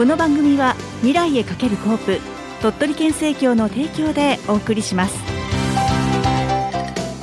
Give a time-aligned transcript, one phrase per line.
[0.00, 2.20] この番組は未来へかけるコープ
[2.62, 5.14] 鳥取県政協の提供でお送りします。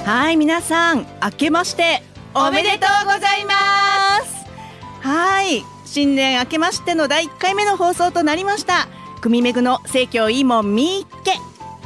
[0.06, 2.04] はい皆さん明けまして
[2.36, 4.46] おめでとうございます。
[5.02, 8.88] はい新年明けましての第1回目の放送となりました。
[9.22, 11.32] 組めぐの政協いいもんみっけ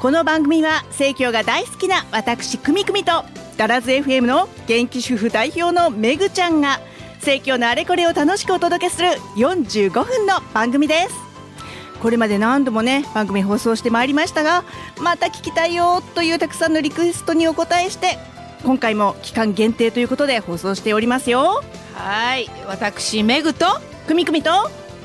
[0.02, 3.24] この番組は政協が大好きな私くみくみと
[3.56, 6.82] ダラズ FM の元気主婦代表のめぐちゃんが
[7.22, 11.16] 政教のあれこれを楽しくお届けする45分の番組です。
[12.02, 14.64] これまで何度もね番組放送してまいりましたが
[15.00, 18.18] また聞きたいよというたくさんのリクエストにお答えして
[18.64, 21.64] 今回も期間限定ということで放送しておりますよ。
[21.94, 22.50] はい。
[22.68, 23.68] 私めぐと
[24.08, 24.50] くみくみと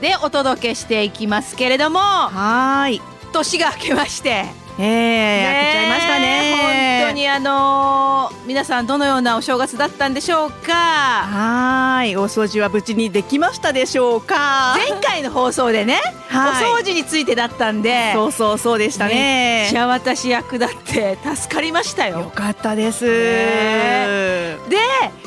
[0.00, 3.02] でお届けしていきますけれどもはい。
[3.32, 4.46] 年が明けまして
[4.78, 7.02] ええー、ちゃいましたね。
[7.02, 10.72] 本当にあのー、皆さんどのようなお正月だったんでしょうか？
[10.74, 12.16] はい。
[12.16, 14.74] お掃除は無事にできましたでしょうか？
[14.76, 19.14] 前回の放送でね、はい、お掃除についてだったんでそうそうそうでしたね。
[19.14, 22.20] めっちゃ私役立って助かりましたよ。
[22.20, 24.76] よかったです、ね、で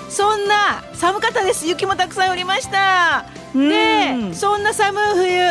[0.09, 1.65] そんな寒かったです。
[1.67, 3.25] 雪もたくさん降りました。
[3.55, 5.41] でそんな寒い冬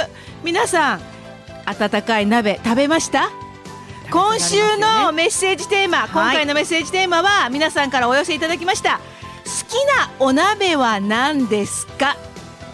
[0.44, 1.00] 皆さん
[1.66, 3.30] 温かい鍋食べました？
[4.10, 8.98] 今週のメッセージテーマ、今回のメッセージテーマは皆さんからお寄せいただきました。
[8.98, 9.02] 好
[9.68, 12.16] きなお鍋は何ですか？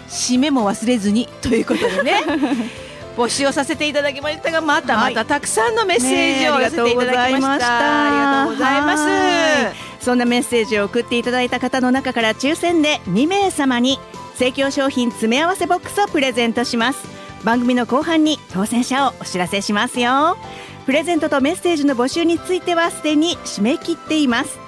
[0.08, 2.22] 締めも忘れずにということでね。
[3.16, 10.04] 募集をさせていただきましたがまたまたたくさんのメッセージを寄せていただきました、ありがとうございます。
[10.04, 13.98] そんなメッセージを送っていただいた方の中から抽選で2名様に
[14.36, 16.98] 生協商品詰め合わせボックスをプレゼントします。
[17.44, 20.38] 番組の後半に当選者をお知らせしますよ
[20.86, 24.58] プレゼントとメッセージの募集についてはすでに締め切っています。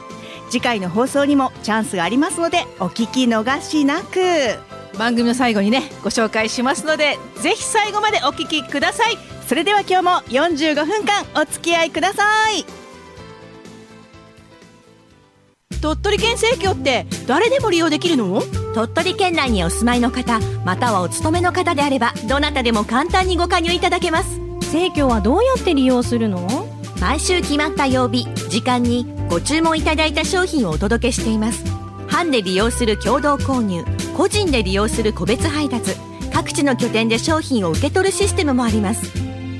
[0.48, 4.20] 次回の放送にもチャンスがありますのでお聞き逃しなく。
[4.96, 9.18] 番組の最後にねご紹介しますのでぜひ最後までお聞きください。
[9.46, 12.64] それでは今日も45分間お付き合いください。
[15.82, 18.40] 鳥取県生協って誰でも利用できるの？
[18.74, 26.66] 鳥取県内にお住まいの方またはお勤めの方であればどなたでも簡単にご加入いただけます生協はどうやって利用するの？
[27.00, 31.64] 毎週決まった曜日時間にご注文いただいた商品をお届けしています。
[32.08, 33.84] 班で利用する共同購入
[34.16, 35.92] 個人で利用する個別配達
[36.32, 39.12] 各地の拠点で商品を受け取るシステムもあります。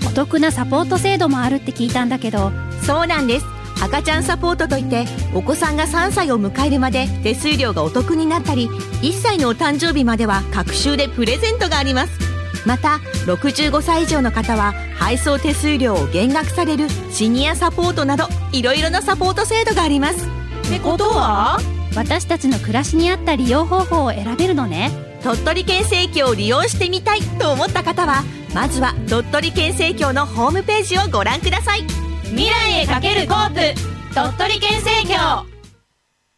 [0.07, 2.51] お得なサポート制度もあるって聞いたんだけど。
[2.83, 3.47] そうなんです。
[3.83, 12.26] 赤ちゃんサポートといってお子さんが3歳を迎えるまで手数料がお得になったり1歳のお誕生日までは各週でプレゼントがあります
[12.67, 20.27] また65歳以上の方は配送手数料を減額されるシニアサポートなどいろいろなサポート制度があります。
[20.67, 21.59] ってことは
[21.95, 24.91] 私たちの暮らしに合った利用方法を選べるのね。
[25.23, 28.23] 鳥取県政協を利用してみたいと思った方は
[28.55, 31.85] まずは鳥取県政協のホームページをご覧ください。
[32.25, 35.47] 未来へかけるコープ鳥取県政協。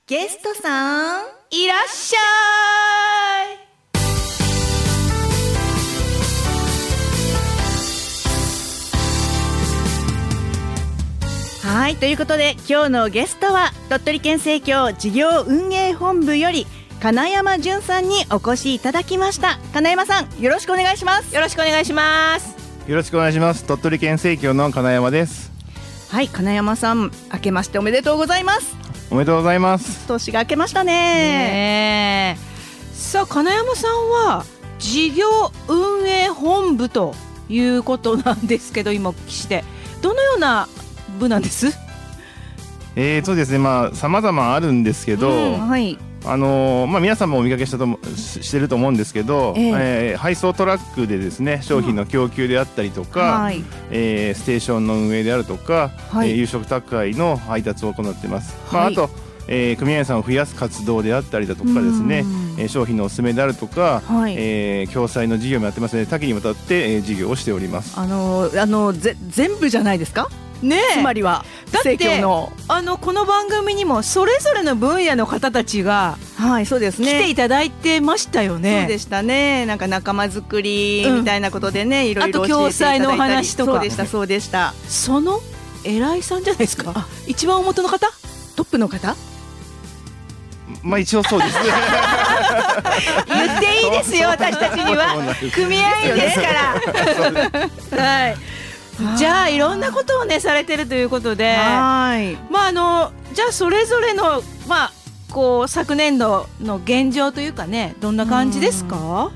[0.06, 2.18] ゲストさんいらっしゃ
[3.04, 3.07] い
[11.68, 16.66] はいということで今日のゲストは鳥取県政協事業運営本部より
[16.98, 19.58] 金山淳さんにお越しいただきました。
[19.74, 21.34] 金山さんよろしくお願いします。
[21.34, 22.56] よろしくお願いします。
[22.88, 23.64] よろしくお願いします。
[23.64, 25.52] 鳥取県政協の金山です。
[26.08, 28.74] はい金山さん明けましておめでとうございます。
[29.10, 30.08] おめでとうございます。
[30.08, 30.94] 年が明けましたね。
[30.94, 32.38] ね
[32.94, 34.46] さあ金山さんは
[34.78, 35.26] 事業
[35.68, 37.14] 運営本部と
[37.50, 39.64] いうことなんですけど今お聞きして。
[40.00, 40.68] どのような
[41.18, 41.76] 部なんです？
[42.96, 43.58] えー、そうですね。
[43.58, 47.86] まあ様々あるんですけど、うん、はい、あのー、まあ、皆さんもお見かけしたと
[48.16, 49.78] してると思うんですけど、えー、
[50.10, 58.56] えー、配送トラックでですね商品の供給であったりとか、うんはい、えー、ステーションの運営であるとか、はい、えー、夕食宅配の配達を行っています。
[58.72, 59.10] まあ、あと
[59.50, 62.22] えー、組合員さんを増やす活動であったりだとかですね、
[62.58, 67.98] えー、商品のおすすめであるとか、はい、えー、共済の事業もやってますので多岐にわたって、えー、事業をしております。
[67.98, 70.28] あのー、あのぜ全部じゃないですか？
[70.62, 72.22] ねつまりはだって
[72.68, 77.06] あのこの番組にもそれぞれの分野の方たちがはいそうですね。
[77.06, 78.80] 来ていただいてましたよね。
[78.82, 79.66] そうでしたね。
[79.66, 83.72] なんか仲間作りみたいなことでね、うん、いろいろあと共済の話とか。
[83.72, 84.74] そうでしたそうでした。
[84.88, 85.40] その
[85.84, 87.06] 偉いさんじゃないですか？
[87.26, 88.08] 一番表の方？
[88.56, 89.16] トップの方？
[90.82, 91.60] まあ一応そうですね。
[93.26, 95.14] 言っていいですよ私たちには。
[95.54, 96.46] 組合員ですか
[97.96, 98.02] ら。
[98.02, 98.36] はい
[99.16, 102.34] じゃあいろんなことをねされてるということではい。
[102.50, 104.92] まああのじゃあそれぞれのまあ
[105.30, 109.30] こう昨年度の現状というかねどんな感じですか？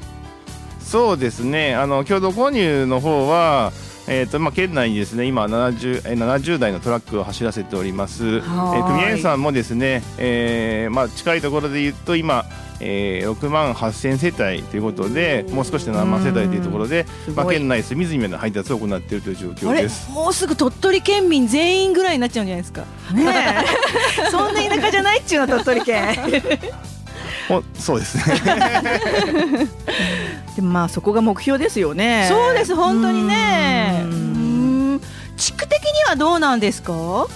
[0.80, 1.74] そうですね。
[1.74, 3.72] あの共同購入の方は
[4.08, 12.44] えーとまあ、県内にですね今 70, 70台のトラックを走らせております、えー、組合員さんもですね、えーまあ、近いところで言うと今、
[12.84, 17.06] えー、6万8000世帯ということでもう少しで7万世帯というところで、
[17.36, 20.10] まあ、県内隅々の配達を行っているという状況です。
[20.10, 22.82] もうすぐ鳥取県民全員ぐらいになっちゃうんじゃないですか、
[23.14, 23.64] ね、
[24.30, 26.16] そんな田舎じゃないっちゅうの鳥取県。
[27.78, 28.40] そうですね。
[30.56, 32.26] でもまあそこが目標ですよね。
[32.28, 34.04] そうです本当にね。
[35.36, 37.26] 地区的にはどうなんですか？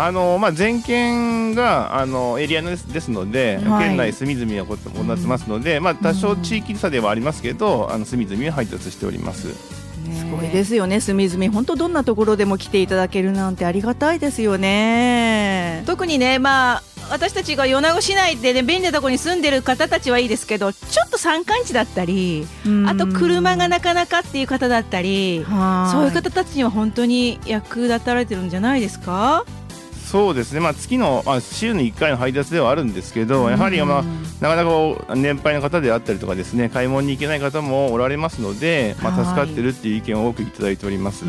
[0.00, 9.52] あのまあ、全県があのエリアですですので、はい、県内隅々はこうなってますので、まあ、多少地域差ではありますけど、あの隅々は配達しております。
[9.52, 11.00] すごいですよね。
[11.00, 15.82] 隅々本当どんなところでも来ていただけるなんてありがたいですよね。
[15.84, 22.46] 特にねまあ私たちが米子市内で、ね、便利なところに住んでる方たちはいいですけどちょっと山間地だったり
[22.86, 25.42] あと車がなかなかっていう方だったり
[25.90, 29.44] そういう方たちには本当に役立たれてるんじゃないですか？
[30.10, 34.02] そうですね、まあ、月の、まあ、週に1回の配達ではあるんですけど、やはり、まあ、
[34.40, 41.26] なかなか年配の方であったりとかですね買い物に行けない方もおられますので、まあ、助かってるっていう意見を多くいただいております。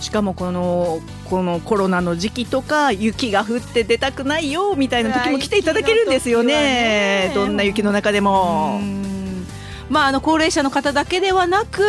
[0.00, 8.80] しかもこのこのコロナの時期とか雪が降って出たくないよみたいな時も来ていただけるんですよね、ね、どんな雪の中でも。
[9.90, 11.82] まあ、あの高齢者の方だけではなく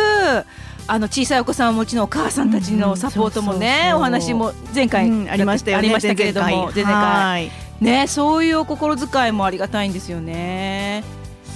[0.86, 7.50] あの小さいお子さんをお持ちのお母さんたちのサポートもね、お話も前回、うん、ありましたよね、ありましたけれども、前回
[7.80, 11.04] ね、そういうお心遣いもありがたいんですよね。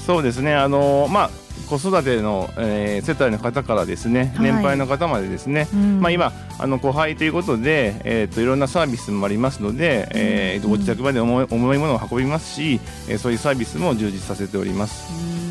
[0.07, 1.31] そうですね、あのまあ
[1.69, 5.67] 子育ての、えー、世帯の方からですね、年配の方までですね、
[6.01, 15.07] まあ今あの後輩ということで、えっ、ー、といろんなサービスもありますので、えー、ご自宅まで重い重いものを運びますし、えー、そういうサービスも充実させております。
[15.07, 15.46] そうですね。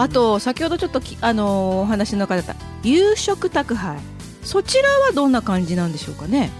[0.00, 3.98] あと先ほどちょっとあのお話の中だった夕食宅配、
[4.42, 6.50] そちらはどんな感じなんでしょうかね？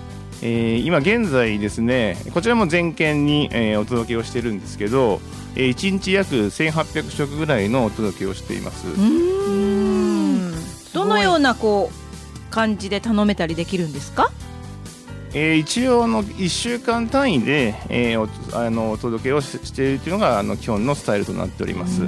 [0.43, 5.21] えー、今現在ですねこちらも全県に、えー、お届けをしてるんですけど、
[5.55, 8.87] えー、1日約1800食ぐらいのお届けをしています。
[10.95, 14.31] どのようなこう感じで頼めたりできるんですか？
[15.32, 22.00] えー、一応の1週間単位で、えー、おあのお届けをしているというのがあの基本のスタイルとなっております。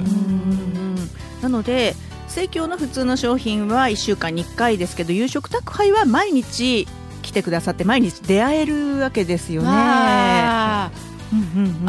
[1.41, 1.95] なので
[2.27, 6.87] 生協の普通の商品は1週間に1回ですけど夕食宅配は毎日
[7.21, 9.69] 来てくださって毎日出会えるわけですよね。
[9.69, 10.91] あ。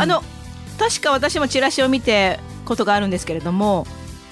[0.07, 0.23] の
[0.79, 3.87] 確か私もチラシを見てことがあるんですけれども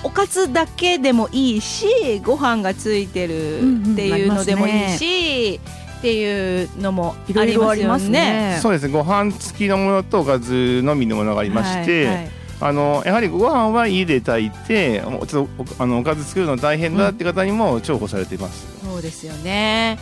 [0.05, 3.59] おかずだけでもいいしご飯がついてる
[3.93, 5.61] っていうのでもいいし、
[6.03, 8.59] っていうのもありますね。
[8.61, 8.93] そうですね。
[8.93, 12.31] ご飯付きのものとおかずのみのものがありまして、はいはい。
[12.61, 19.99] あのやはりご飯は家で炊いてちょっとあのおかず作るの大変だって方にも重宝されています、うん、そうですよね。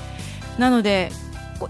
[0.58, 1.12] なので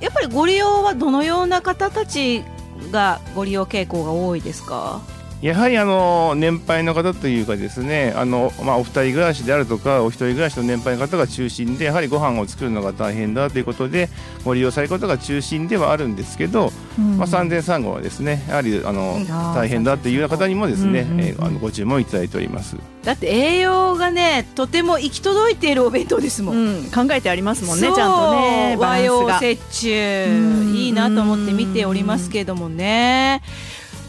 [0.01, 2.45] やっぱりご利用はどのような方たち
[2.93, 5.01] がご利用傾向が多いですか？
[5.43, 14.11] やはりあの年配の方というかですねあの、まあ、お二人暮らしであるとかお一人暮らしの年配の方が中心でやはりご飯を作るのが大変だということで
[14.45, 22.77] ご利用されることが中心ではあるんですけど、うん、まあ、産前産後はですねやはりあの、うん、大変だというような方にもですね、うんうん、えー、あのご注文いただいております。
[23.03, 30.71] だって栄養がねとても行き届いているお弁当ですもん、考えてありますもんねちゃんとね和洋折衷。
[30.75, 33.43] いいなと思って見ておりますけどもね。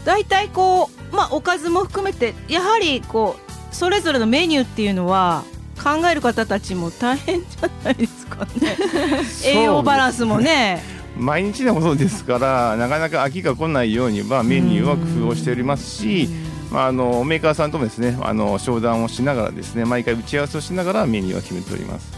[0.04, 5.44] 大体こうまあ、おかずも含めてやはりこうそれぞれのメニューっていうのは
[5.82, 8.76] 考える方たちも大変じゃないですかね。
[9.44, 10.82] 栄養バランスもね。
[11.16, 16.28] 毎日のことですからなかなか飽きが来ないようにはメニューは工夫をしておりますし、
[16.70, 22.12] まあ、あのメーカーさんともですねあの商談をしながらですね毎回打ち合わせをしながらメニューは決めております。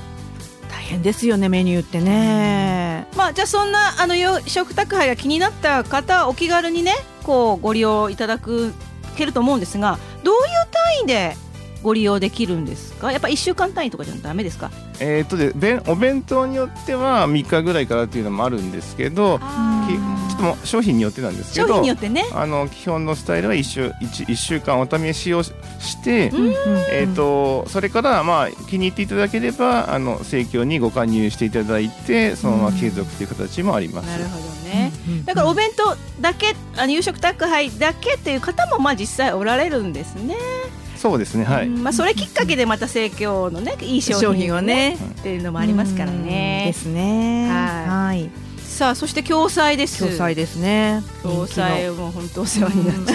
[0.70, 4.14] 大変ですよねメニューってね、まあ、じゃあそんなあの
[4.46, 6.92] 食宅配が気になった方お気軽にね
[7.24, 8.72] こうご利用いただく
[9.16, 10.40] けると思うんですがどういう
[10.70, 11.36] 単位で
[11.82, 13.12] ご利用できるんですか？
[13.12, 14.70] やっぱ1週間単位とかじゃダメですか？
[15.00, 19.46] えー、っとでお弁当によっては3日ぐらいからっていうのもあるんですけどちょ
[20.34, 22.24] っとも商品によってなんですけど商品によってね。
[22.32, 25.52] あの基本のスタイルは 1, 週 1, 1週間お試しをし
[26.02, 26.30] て、
[26.90, 34.06] えー、っとそれからまあ気に入っていただければあの生協にご加入していただいてそのまま継続という形もあります。
[34.06, 34.63] なるほどね、
[35.34, 40.36] だからお弁当だけあの夕食宅配だけっていう方もまあ実際おられるんですね。
[40.96, 46.64] そうですねはい、まあ、それきっかけでまた生協のねいい商品をねっていうのもありますからね。
[46.66, 47.48] ですね。
[47.50, 48.30] はい。
[48.62, 49.98] さあそして共済です。
[49.98, 51.02] 共済ですね。
[51.22, 53.12] 共済も本当お世話になって。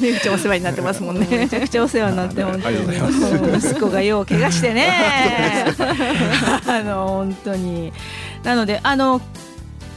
[0.00, 1.26] めぐちゃんお世話になってますもんね。
[1.30, 3.58] めちゃくちゃお世話になって本当に。
[3.58, 5.66] 息子がよう怪我してね。
[6.66, 7.92] あの本当に。
[8.42, 9.20] なのであの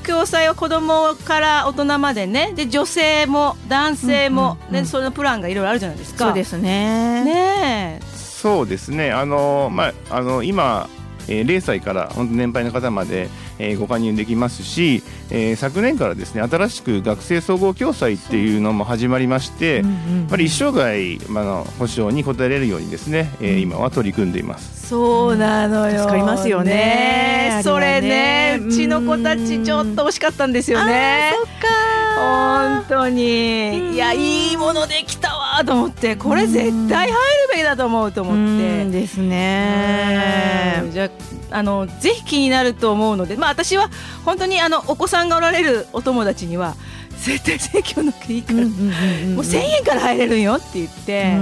[0.05, 2.53] 共済は子供から大人までね。
[2.55, 6.25] で女性も男性も、うんうんうん、ね、そのプランがいろいろあるじゃないですか。
[6.25, 7.23] そうですね。
[7.23, 9.11] ねそうですね。
[9.11, 10.89] あの、まあ、あの今
[11.27, 13.29] えー、0歳から本当年配の方まで、
[13.61, 24.87] えー、ご加入できますし、えー、昨年からですね新しく学生総合共済っていうのも始まりまして、うんうん、やっぱり一生涯、まあの保証に応えれるようにですね、えー、今は取り組んでいます。
[24.87, 25.99] そうなのよ。
[25.99, 26.73] 助かりますよね。
[26.73, 31.33] ねそれね、うちの子たちちょっと惜しかったんですよね。
[31.35, 31.91] そっか。
[32.21, 37.17] 本当に、いやいいものできたわと思ってこれ絶対入る
[37.51, 41.09] べきだと思うと思ってですねじゃ
[41.51, 43.89] あのぜひ気になると思うのでまあ私は
[44.25, 46.75] 本当にあのお子さんがおられるお友達には
[47.21, 51.35] 絶対生協のいいから、もう1000円から入れるよって言って、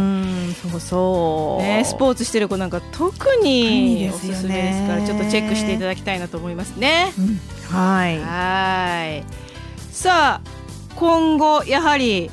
[0.70, 7.14] そうそう、ね、スポーツしてる子なんか特におすすめですからちょっとチェックしていただきたいなと思いますね。
[7.18, 7.40] うん、
[7.74, 8.20] はい。
[8.20, 9.24] はい。
[9.94, 12.30] さあ今後やはり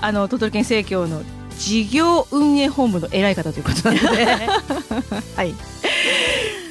[0.00, 1.22] あの鳥取県政協の
[1.56, 4.26] 事業運営本部の偉い方ということなので。
[5.36, 5.54] はい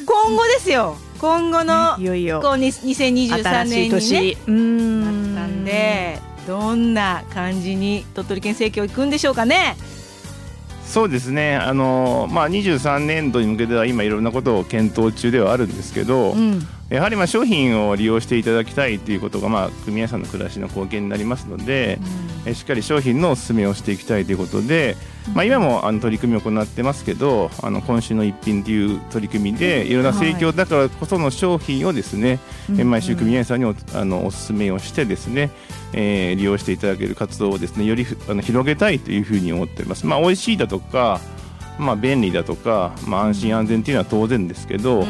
[0.07, 0.95] 今後ですよ。
[1.19, 2.41] 今後の、いよいよ。
[2.41, 5.35] こう2023年にねうん。
[5.35, 9.75] なったんでどんな感じに鳥取県政協行くんでしょうかね
[10.87, 11.57] そうですね。
[11.57, 16.65] あの、まあ、23年度に向けては今いろんなことを検討中ではあるんですけど、うん。
[16.89, 21.99] やはりまあ商品を利用していただきたいということがまあ組合さんの暮らしの貢献になりますので、
[22.45, 24.95] うん、しっかり商品のお勧めをしていきたいということで、
[25.35, 32.39] まあ、今もあの取り組みを行ってますけどあの今週の一品という取り組みでいろんな盛況だからこその商品をですね、
[32.73, 35.51] はい、毎週組合さんにおあのお勧めをしてですね、
[35.93, 40.05] えー、利用していただける活動をですねよりあの広げたいというふうに思っております。
[40.05, 41.19] まあ、美味しいだとか
[41.79, 45.05] まあ、便利だとか、まあ、安心安全っていうのは当然ですけど、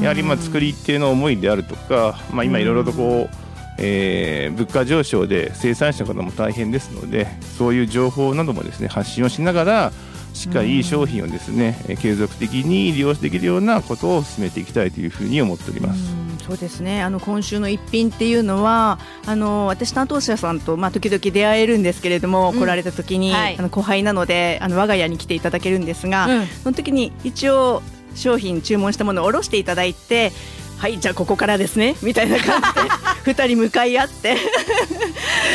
[0.00, 3.36] やはりまあ作り手の思いであるとか、まあ、今いろいろとこう、
[3.78, 7.26] えー、物価上昇で生産者の方も大変ですので
[7.58, 9.92] そういう情報などもですね発信をしながら
[10.34, 16.21] しっかりいい商品をですね、継続的に利用できるようなことを進めていきたいというふうに思っております。
[16.46, 17.02] そうですね。
[17.02, 27.82] あの今週の一品っていうのはあの私担当者さんと、まあ、時々出会えるんですけれども、うん、来られた時に、はい、あの後輩なのであの我が家に来ていただけるんですが、うん、その時に一応
[28.14, 30.32] 商品注文したものを卸していただいて
[30.82, 34.36] はいじゃあここからですねみたいな感じで 2人向かい合って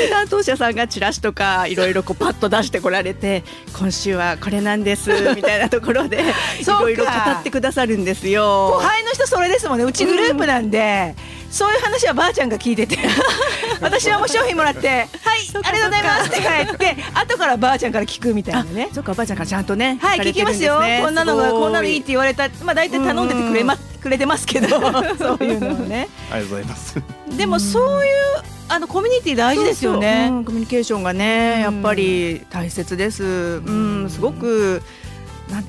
[0.09, 3.43] 担当者さんがチラシとかいろいろこうパッと出してこられて
[3.77, 6.23] 今週はこれなんですみたいなところで
[6.61, 8.69] いろいろ語ってくださるんですよ。
[8.71, 9.83] 後輩の人それですもんね。
[9.83, 11.13] うちグループなんで、
[11.46, 12.99] うん、そういう話はばあちゃんが聞いてて。
[13.81, 18.89] 私はもう商品もらって「はいありがとうございます」って帰って後からばあちゃんから聞くみたいなね。
[18.93, 20.81] そっかばあちゃんからちゃんとねはい聞きますよ。
[21.01, 24.67] こんなのがこんなのいいって言われたまあ大体頼んでてくれますくれてますけど。
[25.17, 26.07] そういうのをね。
[26.31, 26.95] ありがとうございます。
[27.35, 28.13] でもそういう
[28.69, 33.23] あのコミュニティ大事ですよね、うん、コミュニケーションがねやっぱり大切です。
[33.23, 34.83] うんすごく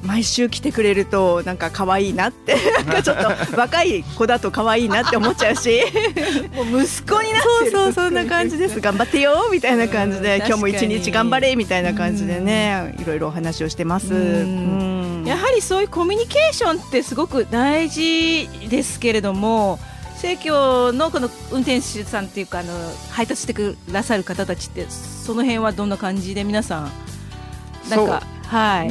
[0.02, 2.56] 毎週来てくれるとなんか可愛いなって。
[3.02, 5.80] ちょっと若い子だと可愛いなって思っちゃうし。
[6.54, 7.70] もう息子になってる。
[7.70, 8.80] そうそうそんな感じです。
[8.80, 14.12] 頑張ってよみたいな感じで今日も一日頑張れみたいな感じでねいろいろお話をしてます。
[15.24, 19.78] やはりそういうコミュニケーションってすごく大事ですけれども
[20.16, 22.72] 生協のこの運転手さんっていうかあの
[23.10, 26.90] 配達してくださる方たちってその辺はどんな感じで皆さん
[27.90, 28.37] なんかはい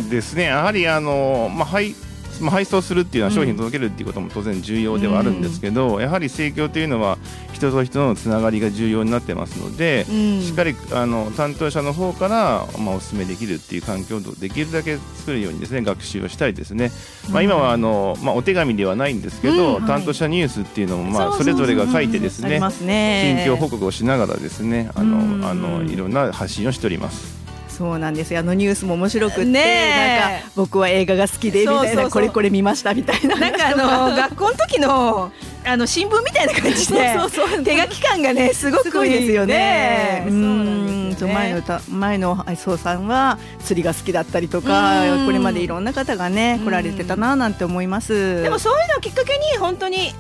[0.10, 0.44] ですね。
[0.44, 1.96] やはりあの、まあ、配
[2.42, 7.18] まあ、配送するっていうのは商品届けるっていうことも当然重要ではあるんですけど、うん、やはり盛況というのは
[7.54, 16.92] 人と人のつながりが重要になってますので、うん、しっかりあの担当者の方から、まあ、お勧めできるっていう環境をできるだけ作るようにですね学習をしたいですね、
[17.32, 22.60] まあ、今はあの、まあ、お手紙ではないんですけど、うん、担当者ニュースっていうのも、まあ、それぞれが書いてですね
[23.46, 27.37] 近況報告をしながらですねあの、あのいろんな発信をしております。
[27.78, 28.40] そうなんですよ。
[28.40, 33.36] あのニュースも面白くて、ね、なんか僕は映画が好きでみたいなこれこれ見ましたみたいな。
[33.36, 35.32] なんかあの 学校の時の
[35.64, 37.16] あの新聞みたいな感じで
[37.64, 39.14] 手書き感がねすごくいい。
[39.14, 40.26] ですよね。
[40.28, 41.16] うん。
[41.18, 48.42] そう前の前の愛想さんは釣りが好きだったりとかこれまでいろんな方がね来られてたななんて思います。
[48.42, 50.14] でもそういうのをきっかけに本当に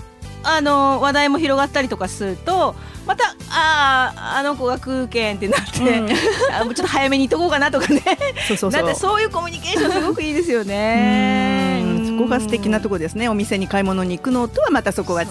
[0.49, 2.73] あの話題も広がったりとかすると
[3.05, 6.09] またあああの子が空券ってなって、うん、
[6.53, 8.01] あちょっと早めに行っとこうかなとかね。
[8.47, 8.95] そうそうそう。
[8.95, 11.83] そういうコミュニケーションすごくいいですよね。
[12.07, 13.29] そこが素敵なところですね。
[13.29, 15.29] お店に買い物に行くのとはまたそこが違う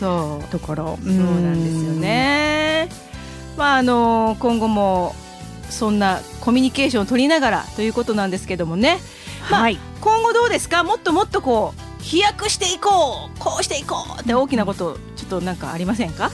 [0.00, 0.48] そう。
[0.48, 0.98] ところ。
[1.04, 2.88] そうなんですよね。
[3.56, 5.14] まああの今後も
[5.70, 8.98] そんなコミュニケーションを取りながらということなんですけどもね、
[9.50, 10.82] まあ、はい、今後どうですか？
[10.84, 16.30] もっともっとこう飛躍していこうこうしていこうって大きなことちょっとなんかありませんか？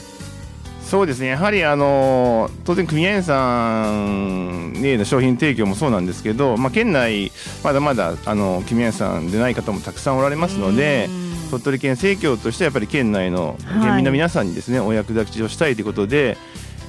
[0.83, 1.27] そうですね。
[1.27, 7.31] やはりあの当然組合員さんへの商品提供もそうなんですけど、まあ、県内
[7.63, 11.11] まだまだあの組合員さんでない方もたくさんおられますので
[11.51, 16.39] 鳥取県政協としてやっぱり県内の県民の皆さんにですね、はい、お役立ちをしたいということで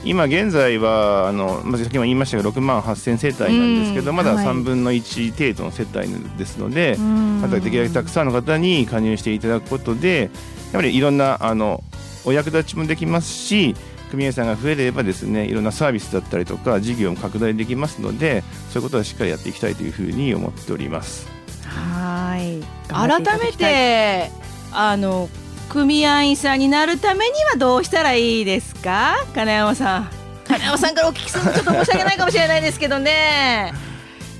[0.04, 10.30] 今現在はあの、まあ、先ほど言いましたが6万8000世帯なんですけど、まだ3分の1程度の世帯ですので、またできるだけたくさんの方に加入していただくことで
[10.72, 11.84] やはりいろんなあの
[12.26, 13.76] お役立ちもできますし
[14.12, 21.28] 組合さんが増えればですねいろんなサービスだったりとか事業も拡大できますのでそういうことはしっかりやっていきたいというふうに思っております。
[21.66, 22.64] はい。
[22.88, 24.32] 改めて
[24.72, 25.30] あの
[25.70, 29.16] 組合員さんになるためにはどうしたらいいですか？
[29.34, 30.10] 金山さん。
[30.46, 33.72] 金山さんからお聞きするのちょっと申し訳ないかもしれないですけどね。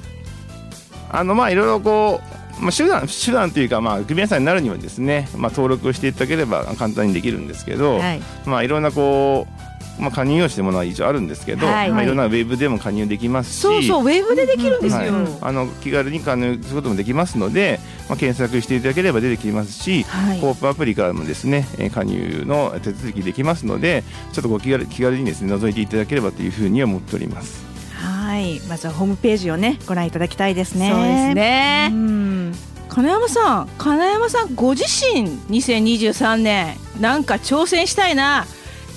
[1.12, 8.22] あのまあいろいろこうまあ、手段手段というか、まあ、組合さんになるにはですね、まあ、登録をしていただければ簡単にできるんですけど、はい。
[8.46, 9.69] まあ、いろんなこう
[10.00, 27.68] まあ、加入用紙というものは一応あるんですけど、はい、まあ、いろんなウェブでも加入できますしそうそうウェブでできるんですよ、はい、あの気軽に加入することもできますので、まあ、検索していただければ出てきますし、はい、コープアプリからもですね加入の手続きできますのでちょっとご気軽気軽にですね覗いていただければというふうに思っております。
[27.94, 28.60] はい。
[28.70, 30.92] まずはホームページをねご覧いただきたいですね。
[30.92, 31.92] そうですね、
[32.88, 38.46] 金山さん金山さんご自身2023年なんか挑戦したいな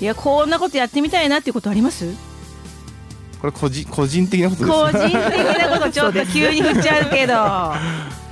[0.01, 2.05] いやこんなことやってみたいなっていうことあります？
[3.39, 7.33] これ個人個人的なことです個人的なことちょっと急に振っちゃうけど。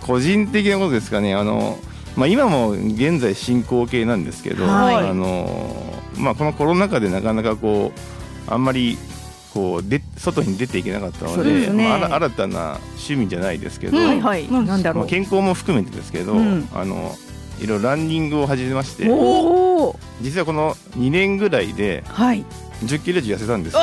[0.06, 1.36] 個人的なことですかね。
[1.36, 1.78] あの
[2.16, 8.98] まあ、今も現在進行形なんですけど、はい、あのまあ、このコロナ禍でなかなかこうあんまり
[9.54, 14.22] こうで外に出ていけなかったので、ね、まあ、新たな趣味じゃないですけど、うん。
[14.22, 17.16] はい、なんだろう、まあ、健康も含めてですけど、うん、あの
[17.62, 19.04] いろいろランニングを始めまして。
[20.22, 22.04] 実はこの2年ぐらいで
[22.84, 23.78] 10キロ以上痩せたんです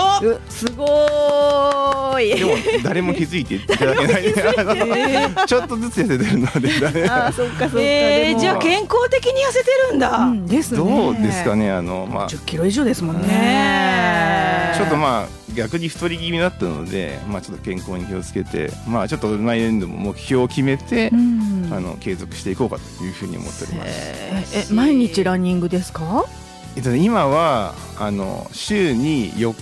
[0.66, 2.34] すごい。
[2.34, 4.24] でも誰も気づいていただけない。
[5.46, 10.78] ちょっとずつ痩せてるのであそっかそっか、えー、じゃあ健康的に痩せてるんだ、うん、ですね。
[10.78, 12.28] どうですかねあのまあ。
[12.28, 14.72] 10キロ以上ですもんね。
[14.76, 24.70] ちょっとまあ逆に太り気味だったので、まあ、ちょっと健康に気をつけて、まあ、ちょっと来年度も目標を決めて、うん、あの継続していこうかというふうに思っております。
[24.70, 26.24] え毎日ランニングですか？
[26.78, 29.52] えっと、今はあの週に4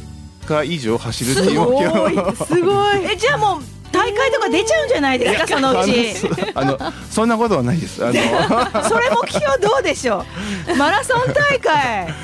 [0.47, 3.05] 日以上走るっていう目標すごい。
[3.11, 6.13] えじゃあもう大会とか出ちゃうんじゃないですかそのうち。
[6.55, 6.79] あの
[7.11, 8.05] そんなことはないです。
[8.05, 8.13] あの。
[8.87, 10.27] それ目標どうでしょ
[10.69, 10.77] う？
[10.77, 12.15] マラソン大会。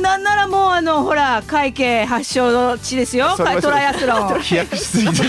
[0.00, 3.34] なんならもうあのほら会計発祥の地ですよ。
[3.36, 4.38] トライアスロン。
[4.40, 5.22] 飛躍しすぎて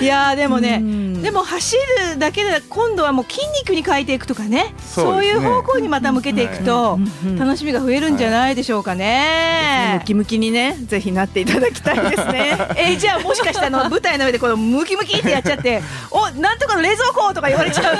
[0.00, 0.82] いやでもね
[1.22, 1.76] でも走
[2.12, 6.98] るだけで今度はもう筋肉に変えていくとかねそういう方向にまた向けていくと
[7.36, 12.56] 楽しみが増えるんじゃないでしょうかね、ムキムキにねぜひなっていただきたいですね。
[12.76, 17.92] えー、じゃあもしかしたら舞台の上でこのムキムキってやっちゃって おなんとかの冷蔵庫とか言われちゃ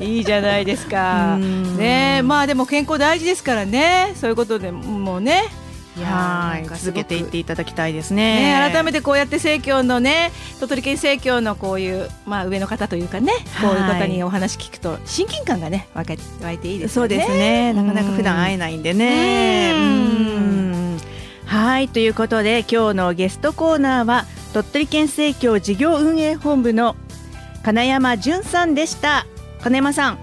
[0.00, 0.02] う。
[0.02, 1.36] いいじゃないですか。
[1.36, 4.14] ねまあでも健康大事ですからね。
[4.20, 5.44] そういうことでもうね
[6.00, 6.64] はい。
[6.78, 16.94] 続けていっていただきたいですね、ね、改めてこうやって生協のね鳥取県生協のこういう、まあ、上の方というかねこういう方にお話聞くと親近感がね湧いていいですね。
[16.94, 17.72] そうですね。
[17.74, 19.74] なかなか普段会えないんでね。
[21.44, 21.88] はい。
[21.88, 24.24] ということで今日のゲストコーナーは
[24.54, 26.96] 鳥取県生協事業運営本部の
[27.62, 29.26] 金山淳さんでした。
[29.62, 30.18] 金山さん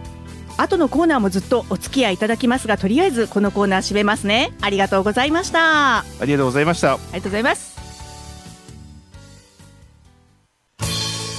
[0.62, 4.52] 後のコーナーもずっとお付き合いいただきますがとりあえずこのコーナー締めますね。
[4.62, 6.00] ありがとうございました。
[6.00, 6.94] ありがとうございました。
[6.94, 7.80] ありがとうございます。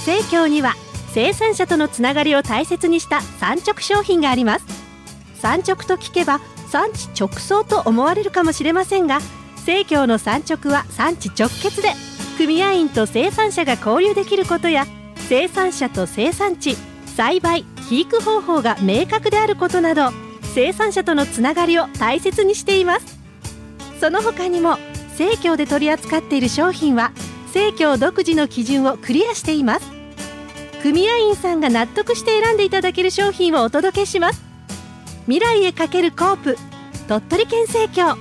[0.05, 0.73] 生協には
[1.13, 4.65] 生産者とのつながりを大切にした産直商品があります。
[5.41, 9.19] 産直と聞けば産地直送と思われるかもしれませんが
[9.65, 11.89] 生協の産直は産地直結で
[12.37, 14.85] 組合員と生産者が交流できることや
[15.27, 20.11] 生産者と生産地栽培肥育方法が明確であることなど
[20.55, 23.19] 生産者とのつながりを大切にしています。
[23.99, 24.77] その他にも
[25.17, 27.11] 生協で取り扱っている商品は
[27.51, 29.91] 生協独自の基準をクリアしています。
[30.81, 34.41] 組合員さんが納得して選んでいただける商品をお届けします。
[35.25, 36.57] 未来へかけるコープ
[37.09, 38.15] 鳥取県生協。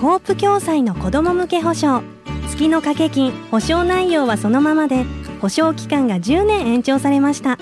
[0.00, 2.02] コープ共済の子ども向け保証。
[2.48, 5.04] 月の掛け金保証内容はそのままで
[5.40, 7.58] 保証期間が10年延長されました。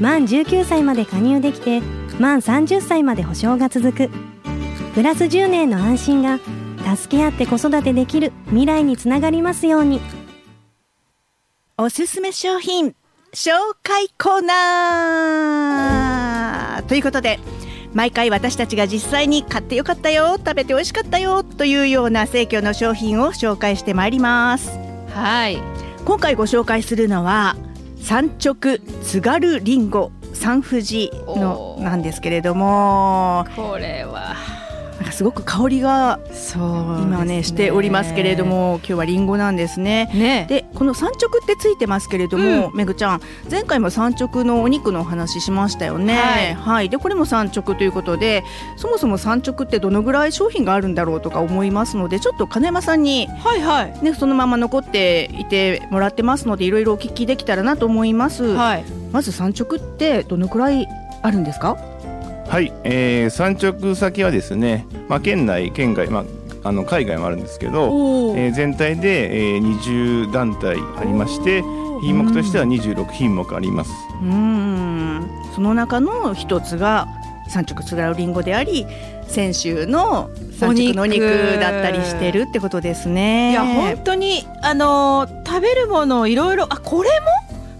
[0.00, 1.80] 満19歳まで加入できて
[2.18, 4.10] 満30歳まで保証が続く。
[4.94, 6.38] プラス10年の安心が
[6.96, 10.00] 助け合って子育てできる未来につながりますように。
[11.76, 12.94] おすすめ商品
[13.32, 13.50] 紹
[13.82, 16.86] 介コーナー。
[16.86, 17.40] ということで
[17.92, 24.70] 毎回私たちが実際に買ってよかったよ食べて美味しかったよというような生協の商品を紹介してまいります。
[25.10, 25.58] はい。
[26.04, 27.56] 今回ご紹介するのは
[28.04, 28.54] 産直
[29.02, 33.46] 津軽りんご三富士のなんですけれども。
[33.56, 34.36] これは
[34.96, 36.20] なんかすごく香りが
[36.56, 40.08] 今ねしておりますけれども今日はりんごなんですね。
[40.14, 40.46] ね。
[40.48, 46.16] でこの産直ってついてますけれども、うん、めぐちゃん前回も産直のお肉のお話しましたよね。
[46.16, 48.44] はい、はい、でこれも産直ということで
[48.76, 53.98] そもそも産直ってどのぐらい商品があるんだろうとか思いますのでちょっと金山さんに、はいはい。
[54.02, 58.44] ね、そのまま残っていてもらってますのでいろいろお聞きできたらなと思います。
[58.44, 60.86] はい、まず産直ってどのくらい
[61.22, 61.76] あるんですか？
[62.48, 71.62] はい、えー、産直先はですね、まあ、県内県外、まあ、あの海外もあるんですけど、えー、全体で、えー、20団体ありまして
[72.02, 73.90] 品目としては26品目あります。
[74.22, 75.28] うん。
[75.54, 77.08] その中の一つが
[77.48, 78.86] 産直津軽りんごであり
[79.26, 81.22] 先週の産直のお肉
[81.60, 83.52] だったりしてるってことですね。
[83.52, 87.26] いや本当にあの食べるものいろいろあこれも？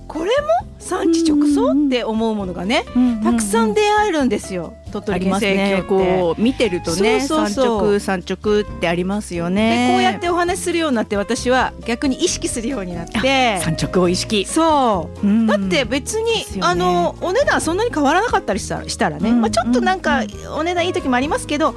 [0.08, 0.73] これも？
[0.84, 2.84] 産地直送って思うものがね、
[3.22, 4.74] たくさん出会えるんですよ。
[4.92, 9.88] 鳥取県生協って、こう見てるとね産直産直ってありますよね。
[9.88, 13.60] でこうやってお話しするようになって私は逆に意識するようになって。
[13.62, 14.44] 産直を意識。
[14.44, 20.22] そう、うん、だって別に、ね、あのお値段そんなに変わらなかったりしたらしたらね、うん、まあ、ちょっとなんか
[20.56, 21.74] お値段いい時もありますけど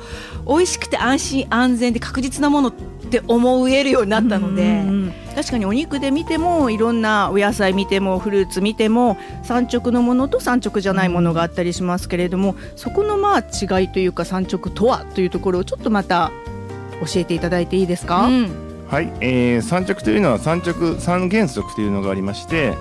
[0.47, 2.96] 美味しくて安心安全で確実なものって
[3.27, 4.63] 思えるようになったので。
[4.63, 16.31] うんうん確かにお肉で見てもいろんなお野菜見てもフルーツ見ても産直のものと産直じゃないものがあったりしますけれどもそこのまあ違いというか産直とはというところをちょっとまた
[17.05, 18.49] 教えていただいていいですか、うん、
[18.89, 22.73] はい、えー、産直というのは産直三原則というのがありまして、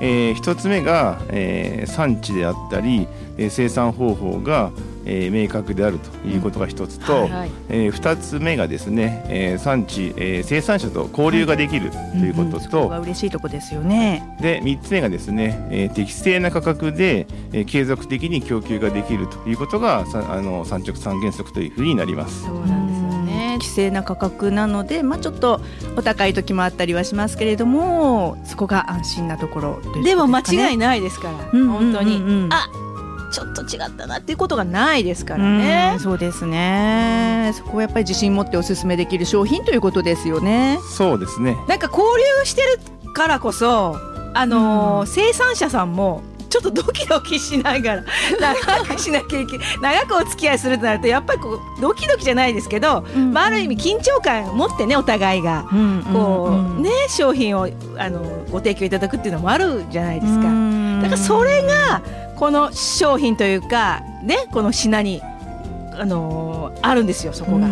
[0.00, 3.08] えー、一つ目が、えー、産地であったり、
[3.38, 4.72] えー、生産方法が
[5.06, 14.36] えー、明確であるということが一つと、うんはいはい、えー、2つ目がですね、えー、産地、えー、生産者と交流ができるということと、うんうん、が嬉しいとこですよね。
[14.40, 22.44] で3つ目がですね、えー、適正な価格で、えー、継続的に供給ができるということがさあの産直三原則というふうになります。
[22.44, 23.52] そうなんですよね。
[23.54, 25.60] 規制な価格なので、まあ、ちょっと
[25.96, 32.44] お高い時もあったりはしますけれどもそこが安心なところで、ね、でも間違いないですから、うん、本当に、うんうん。
[32.44, 32.68] うん、あ
[33.34, 35.94] ちょっと違ったなっていうことがないですからね。
[35.96, 37.50] うそうですね。
[37.54, 40.78] そこはやっぱり自信持っておすすめできる商品ということですよね。
[40.88, 41.56] そうですね。
[41.66, 43.96] なんか交流してるからこそ、
[44.34, 48.04] あのーうん、生産者さんもちょっとドキドキしながら
[48.40, 57.68] 長くしなきゃいけ長くお付き合いするとなるとやっぱりこうドキドキじゃないですけど、うん、まあ、ある意味緊張感を持ってねお互いが、うん、こうね商品を
[57.98, 58.20] あの
[58.52, 60.44] ご提供いただくっていうのもあるじゃないですか。
[61.02, 62.00] だからそれが
[62.36, 65.22] この商品というかねこの品に
[65.96, 67.68] あのー、あるんですよそこが。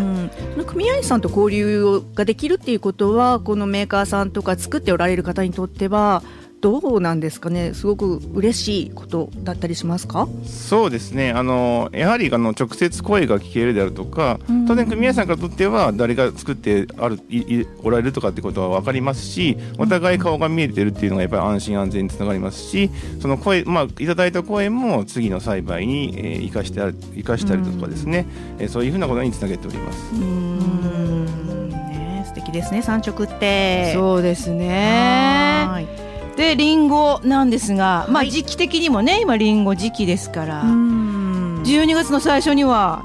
[0.65, 6.23] 組合員さんと交流ができるっていうことはこのメーカーさんとか作っておられる方にとっては
[6.63, 7.75] どうなんですかね。
[7.75, 10.29] すごく嬉しいことだったりしますか？
[10.47, 11.33] そうですね。
[11.33, 28.25] あのやはりあの直接声が聞けるであるとか、当然組合さんからとっては誰が作ってあるいおられるとかってことは分かりますしお互い顔が見えてるっていうのがやっぱり安心安全につながりますしその声、まあ、いただいた声も次の栽培に、えー、生かしてある生かしたりとかですね、
[28.61, 30.15] えー、そういうふうなことにつなげております。
[30.15, 31.69] うん。
[31.71, 32.83] ね素敵ですね。
[32.83, 33.93] 産直って。
[33.95, 35.67] そうですね。
[35.69, 36.02] はい
[36.37, 43.05] でりんごなんですが、まあ時期的にもね今りんご時期ですから12月の最初には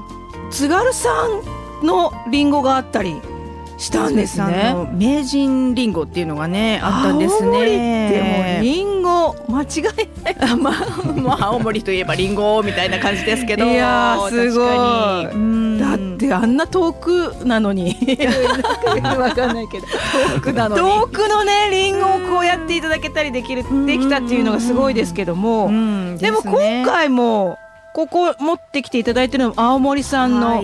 [0.50, 1.42] 津軽産
[1.82, 3.20] のりんごがあったり
[3.78, 4.74] したんですね。
[4.92, 8.58] 名人りんごっていうのがねあったんですね。
[8.60, 9.82] りんご間違い
[10.24, 10.36] ない。
[10.58, 13.64] まあ、まあ、青森といえばりんごみたいな感じですけど。
[13.64, 14.68] いやすごい。
[16.28, 17.96] だってあんな遠くなのに。
[19.02, 19.86] わかんないけど。
[20.34, 25.68] 遠くなの遠くのねりんごをこうやっていただけたりできるできたっていうのがすごいですけども。
[26.18, 27.58] でも今回も
[27.94, 30.62] ここ持ってきていただいてるの青森産の。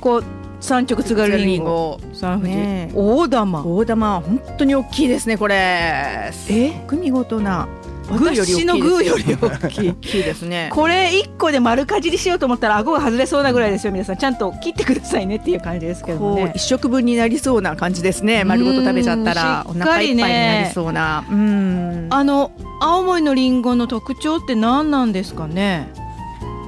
[0.00, 0.24] こう
[0.60, 3.62] 三直津軽りんご三富士、大玉。
[3.64, 6.32] 大玉本当に大きいですねこれ。
[6.48, 6.86] え？
[6.92, 7.68] 見事な
[8.10, 9.88] 私のグーより大きい。
[9.90, 10.22] 大きい。
[10.22, 14.16] ですねこれ一個で丸かじりしようと思ったら顎が外れそうなぐらいですよ皆さん。
[14.16, 16.52] ちゃんと切ってくださいねっていう感じですけどね。
[16.54, 18.44] 一食分になりそうな感じですね。
[18.44, 25.88] 丸ごと食べちゃったらお腹いっぱいになりそうな、ね、あの青森のりんごの特徴って何なんですかね？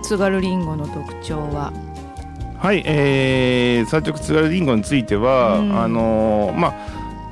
[0.03, 1.73] 津軽りんごの特徴は。
[2.59, 6.75] はい、えー、三直津軽りんごについては、あのー、まあ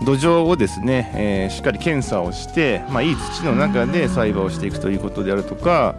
[0.02, 5.94] 土壌をですね、えー、しっかり検査をして、まあ、いい土の中で栽培をしていくということであるとか、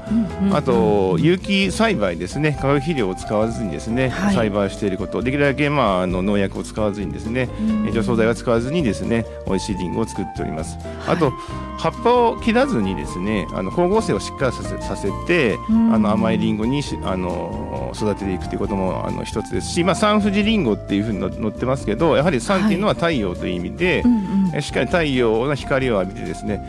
[0.51, 2.57] あと有機栽培ですね。
[2.61, 5.21] 化学肥料を使わずにですね、はい、栽培していること。
[5.21, 7.49] できるだけ、まあ、あの農薬を使わずにですね、
[7.93, 10.77] 除草剤を使わずにですね美味しいりんごを作っております。
[11.07, 11.31] あと、
[11.77, 15.57] 葉っぱを切らずにですねあの光合成をしっかりさせさせて、
[15.91, 26.61] あの甘いりんごにあの育てていくということもあの一つですし、まあ、三富士りんごっていうふうに載ってますけどやはり三っていうのは太陽という意味で、うんうん、しっかり太陽の光を浴びてですね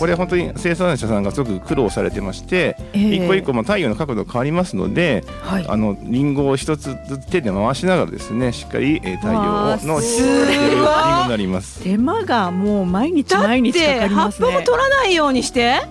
[0.00, 11.82] これ本当に生産者さんがすごく苦労されてまして、えー、一個一個も太陽の角度変わりますので、はい、あのリンゴを一つずつ手で回しながらですねしっかり、えー、太陽のすリンゴになります。
[11.82, 14.48] 手間がもう毎日毎日かかりますね。
[14.48, 15.82] 葉っぱも取らないようにして、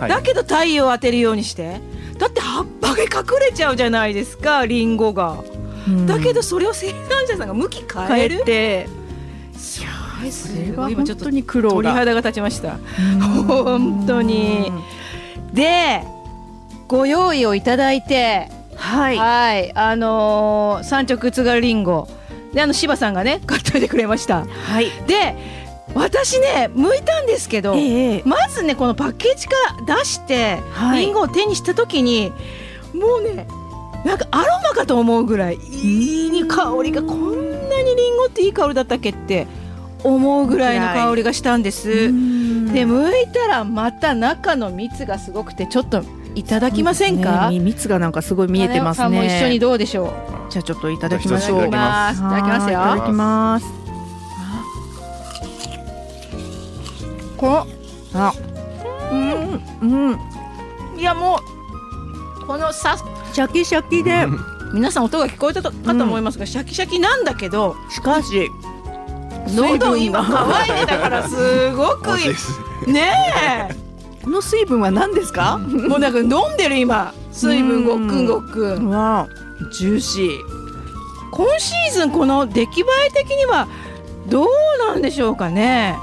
[0.00, 1.82] はい、だけど太陽を当てるようにして
[2.18, 5.44] だって葉っぱが隠れちゃうじゃないですかリンゴが、
[5.86, 8.40] うん、だけどそれを生産者さんが向き変える。
[8.40, 8.88] って
[10.24, 10.92] いすごい。
[10.92, 12.78] 今ちょっと苦労鳥肌が立ちました。
[13.46, 14.72] 本当に。
[15.52, 16.02] で
[16.86, 22.08] ご用意をいただいてはい、はい、あのー、三直津軽りんご
[22.54, 24.46] であの柴さんがね 買っておいてくれました。
[24.46, 25.36] はい、で
[25.94, 29.54] 私ね剥いたんですけど、えー、まずねこのパッケージか
[29.86, 32.32] ら出して、はい、リンゴを手にした時に
[32.94, 33.46] もうね
[34.04, 39.46] なんかアロマかと思うぐらいいい香りがこんなにリンゴっていい香りだったっけって
[40.04, 41.88] 思うぐらいの香りがしたんです。
[41.88, 46.02] で剥いたらまた中の蜜がすごくてちょっと
[46.34, 49.26] いただきませんか、ね、蜜がなんかすごい見えてますね。
[49.26, 50.10] 一緒にどうでしょう？
[50.50, 51.66] じゃあちょっといただきましょう。
[51.66, 52.78] いただきますよ。
[52.78, 52.82] い。
[52.82, 53.66] ただきます。
[57.36, 57.66] この
[58.14, 58.32] あ。
[59.10, 60.18] うんうん。
[60.98, 61.40] いやも
[62.42, 62.96] うこのさ
[63.32, 64.26] シャキシャキで、
[64.74, 68.48] 皆さん音が聞こえたかと思いますが、シャキシャキなんだけどしかし
[69.54, 72.28] 喉今乾いてたからすごくいい。
[72.92, 73.10] ね
[73.70, 73.74] え。
[74.24, 75.58] この水分は何ですか？
[75.58, 77.12] もうなんか飲んでる今。
[77.32, 78.88] 水分ごくんごくん。
[78.88, 79.26] わ
[79.72, 80.38] ジューシー。
[81.30, 83.68] 今シーズンこの出来栄え的には
[84.26, 84.46] どう
[84.88, 85.96] なんでしょうかね？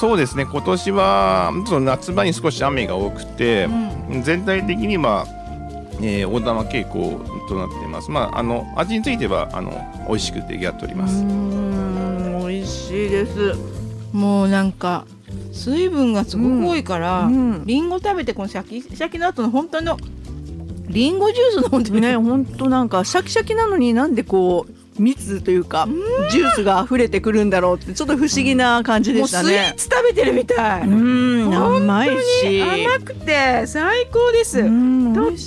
[0.00, 0.46] そうですね。
[0.50, 3.68] 今年はその夏場に少し雨が多くて、
[4.10, 5.26] うん、全体的には、
[6.00, 8.10] えー、大玉傾向となっています。
[8.10, 9.72] まああの味についてはあの
[10.08, 11.22] 美味しく出来上がっております。
[12.52, 13.54] 美味しいです
[14.12, 15.06] もうなんか
[15.52, 19.96] 水分がすごく多いから、うんうん、リンゴ食べてこのシャキシャキの後の本当の
[20.88, 25.88] リンゴジュース飲んでね本当なんかシャキシャキなのになんでこう蜜というか
[26.30, 29.48] ジュースが溢れてくるんだろうってちょっと不思議な感じでしたね。
[29.48, 30.82] スイーツ食べてるみたい。
[30.86, 32.10] うん甘い
[32.42, 34.58] し甘くて最高です。
[34.58, 34.64] とっ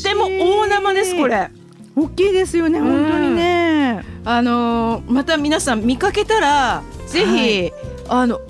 [0.02, 1.52] ても大生ですこれ。
[1.96, 4.04] 大きいですよね本当にね。
[4.26, 7.74] あのー、また皆さん見かけたらぜひ、はい、
[8.10, 8.42] あの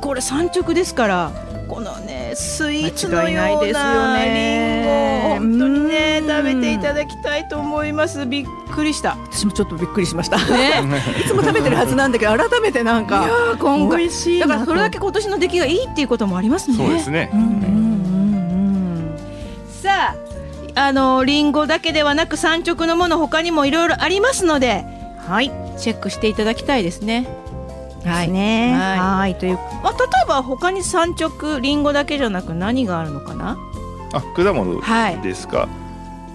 [0.00, 1.32] これ産直ですから
[1.68, 3.72] このねスイーツのようなリン
[4.84, 4.94] ゴ
[5.38, 8.26] 本当にね食べていただきたいと思います。
[8.26, 9.16] びっくりした。
[9.32, 10.82] 私もちょっとびっくりしました、ね、
[11.20, 13.24] いつも食べてるはずなんだけど改めてなんか。
[13.24, 14.08] いや今回
[14.40, 16.76] だからそれだけ今年の出来がいいっていうこともありますね。
[16.76, 19.14] そうですね、うんうんうん、
[19.82, 20.33] さあ
[20.76, 24.84] あのリンゴだけではなく産直のもの他にもいろいろありますので
[25.18, 27.26] はいチェックしていただきたいですね
[28.04, 28.74] はいね。
[28.74, 29.56] はいという。
[29.82, 33.56] まあ例えば他に産直リンゴだけじゃなく何があるのかな？
[34.12, 34.74] あ果物
[35.22, 35.60] ですか。
[35.60, 35.68] はい、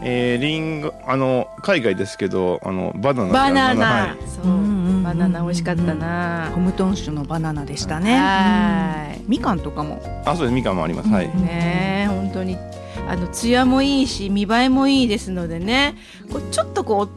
[0.01, 4.57] えー、リンゴあの海外ですけどあのバナナバナナ、はい、そう、うんう
[4.93, 6.49] ん、バナナ美味しかったな。
[6.55, 8.17] コムトン種のバナナでしたね。
[8.17, 9.21] はい。
[9.27, 10.01] みかんとかも。
[10.25, 11.09] あそうですみかんもあります。
[11.09, 11.27] はい。
[11.27, 12.57] ね本当に
[13.09, 15.95] あの艶もいいし見栄えもいいですのでね。
[16.31, 17.09] こうちょっとこう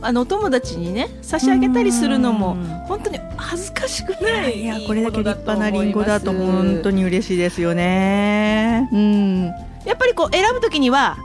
[0.00, 2.54] あのお友達にね差し上げたりするのも
[2.86, 8.88] 本当に恥ずかしくないいやこれだけ立派なりんごだと本当に嬉しいですよね。
[8.92, 9.44] うん
[9.84, 11.16] やっぱりこう選ぶときには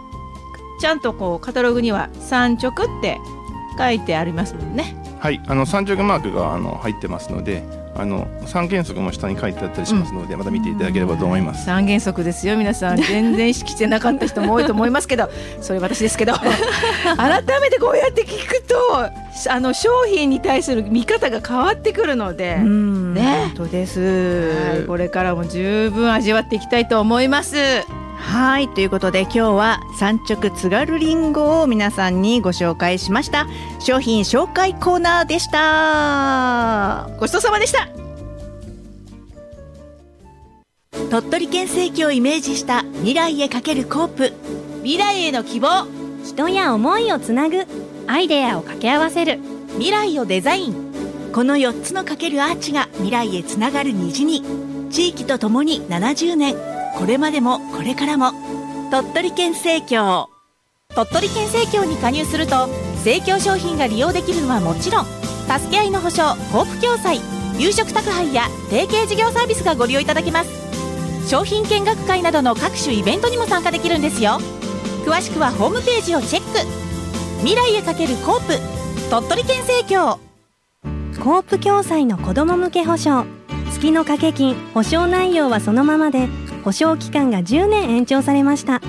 [0.79, 3.19] ちゃんとこうカタログには産直って
[3.77, 4.95] 書いてありますもんね。
[5.19, 7.63] はいあの産直マークがあの入ってますので
[7.95, 11.65] あの三原則も下に書いてあったりしますので、うん、また見ていただければと思います。
[11.65, 12.97] 三原則ですよ皆さん。
[13.01, 15.29] 全然意識してなかった人も多いと思いますけど
[15.61, 16.33] それ私ですけど。
[17.17, 18.75] 改めてこうやって聞くと
[19.51, 22.63] あの商品に対する見方が変わってくるので、ね。
[22.63, 27.57] 本当です、これからも十分味わっていきたいと思います
[28.17, 33.47] はいということで今日は産直津軽りんごを皆さんにご紹介しました。
[33.79, 37.09] 商品紹介コーナーでした。
[37.19, 37.89] ごちそうさまでした。
[41.09, 44.33] 鳥取県政紀をイメージした未来へかけるコープ。
[44.77, 45.87] 未来への希望。
[46.23, 47.67] 人や思いをつなぐ。
[48.07, 49.39] アイデアを掛け合わせる。
[49.73, 51.31] 未来をデザイン。
[51.33, 54.43] この4つのかけるアーチが未来へつながる虹に。
[54.89, 56.72] 地域とともに70年。
[56.97, 58.31] これまでもこれからも。
[58.91, 60.29] 鳥取県政協。
[60.95, 67.19] 鳥取県政協に加入すると政協商品が利用できるのはもちろん助け合いの保証コープ共済
[67.57, 71.29] 夕食宅配や提携事業サービスがご利用いただけます。
[71.29, 74.37] 商品見学会などの各種イベントにも参加できるんですよ。
[75.05, 76.59] 詳しくはホームページをチェック。
[77.39, 79.09] 未来へかけるコープ。
[79.09, 80.19] 鳥取県政協。
[81.23, 83.25] コープ共済の子ども向け保証。
[83.71, 86.27] 月の掛け金保証内容はそのままで
[86.63, 88.81] 保証期間が10年延長されました。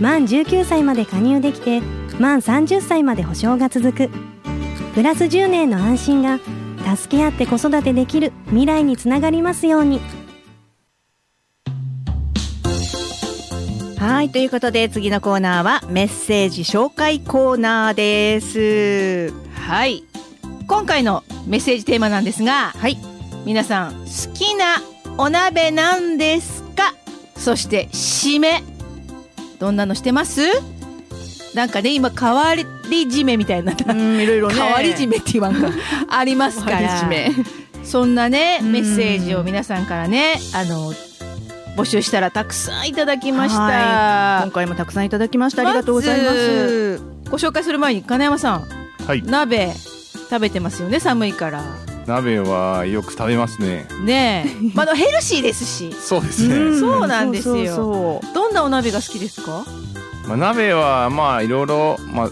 [0.00, 1.80] 満19歳まで加入できて
[2.18, 4.10] 満30歳まで保証が続く。
[4.94, 6.38] プラス10年の安心が
[6.96, 10.00] 助け合って子育てできる未来につながりますように。
[13.98, 19.32] はいということで次のコーナーはメッセージ紹介コーナーです。
[19.54, 20.04] はい
[20.66, 22.98] 今回のメッセージテーマなんですが、はい、
[23.44, 24.82] 皆さん好きな
[25.18, 26.61] お鍋なんですか？
[27.42, 28.62] そして締め。
[29.58, 30.42] どんなのしてます？
[31.54, 34.54] なんかね今変わり締めみたいな、うん、いろいろね。
[34.54, 35.68] 変わり締めって言わんか。
[36.08, 37.10] ありますから。
[37.84, 40.92] そんなねメッセージを皆さんからねあの
[41.76, 45.62] 募集したらたくさんいただきました、今回もたくさんいただきました。
[45.62, 46.98] ありがとうございます。
[47.30, 48.64] ご紹介する前に金山さん、
[49.06, 49.72] はい、鍋
[50.30, 51.64] 食べてますよね寒いから
[52.06, 53.86] 鍋はよく食べますね。
[54.04, 54.56] ねえ。
[54.74, 55.94] まだヘルシーですし。
[56.00, 56.78] そうですね。
[56.78, 58.20] そうなんですよ。
[58.34, 59.64] どんなお鍋が好きですか？
[60.28, 62.30] まあ鍋はまあいろいろまあ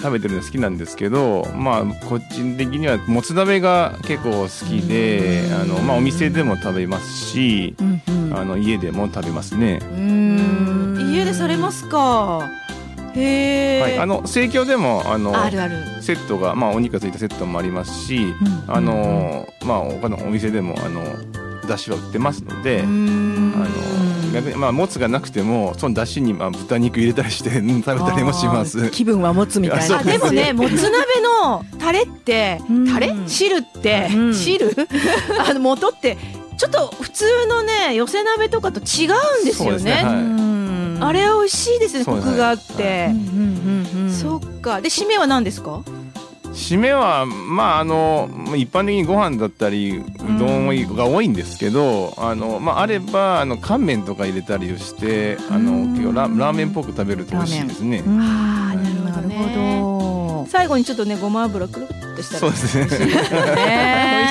[0.00, 7.74] 食べてるの好きなんですけどまあ個人的にはもつ鍋が結構好きであのまあお店でも食べますし
[8.32, 9.80] あの家でも食べますね。
[11.12, 12.48] 家でされますか？
[13.14, 15.32] はい、あの生協でもあの
[16.02, 21.02] セットが、まあ、お肉がついたセットもありますし、うん、あのまあ他のお店でもあの
[21.66, 28.90] だしは売ってますのであの逆に、まあ、もつがなくてもそのだしに、まあ、豚肉入れたりして 食べたりもします。
[28.90, 30.02] 気分はもつみたいな。
[30.02, 32.60] でもねもつ鍋のタレって
[32.92, 34.74] タレ汁って、汁？
[35.46, 36.16] あの元って
[36.56, 40.57] ちょっと普通のね寄せ鍋とかと違うんですよね。
[41.00, 43.10] あれ美味しいですねコクがあって、
[44.10, 44.80] そっか。
[44.80, 45.82] で締めは何ですか？
[46.52, 50.04] 締めはまああの一般的にご飯だったりう
[50.38, 58.02] どんが多いんですけど、あのまああればあの乾麺とか入れたりしてあの結構ララーメンっぽく食べると美味しいですね。
[58.06, 60.42] ああなるほど。
[60.44, 60.48] ね。
[60.50, 62.86] 最後にちょっとねごま油くるっとしたらそうですね。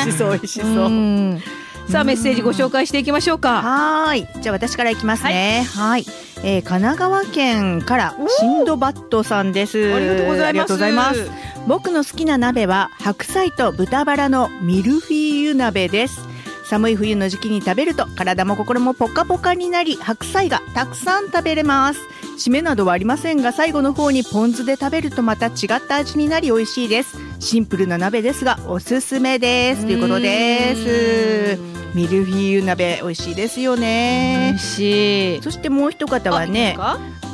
[0.06, 0.32] 美味しそう。
[0.34, 1.42] 美味しそう。
[1.90, 3.62] さあメッセージご紹介していきましょうか。
[3.62, 5.66] はいじゃあ私からいきますね。
[5.74, 6.06] はい。
[6.44, 9.94] えー、神奈川県からシンドバットさんです。
[9.94, 11.30] ありがとうございます。
[11.66, 16.28] 僕の好きな鍋は白菜と豚バラのミルフィーユ鍋です。
[16.66, 22.02] 寒い冬の時期に食べると体も心もポカポカになり白菜がたくさん食べれます
[22.38, 29.86] 締めなどはありませんが最後の方にポン酢で食べるとまた違った味になり美味しいですシンプルな鍋ですがおすすめです。
[29.86, 31.60] ということです。
[31.96, 34.50] ミルフィーユ鍋美味しいですよね。
[34.52, 35.42] 美味しい。
[35.42, 36.78] そしてもう一方はね